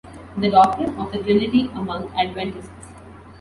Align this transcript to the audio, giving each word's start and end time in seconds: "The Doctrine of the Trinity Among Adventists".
"The 0.37 0.49
Doctrine 0.49 0.97
of 0.97 1.11
the 1.11 1.19
Trinity 1.21 1.69
Among 1.75 2.07
Adventists". 2.17 2.89